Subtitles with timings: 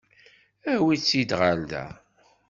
[0.73, 1.85] Awi-tt-id ɣer da.